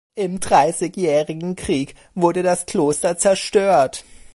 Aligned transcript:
Im 0.15 0.39
Dreißigjährigen 0.39 1.55
Krieg 1.55 1.93
wurde 2.15 2.41
das 2.41 2.65
Kloster 2.65 3.19
zerstört. 3.19 4.03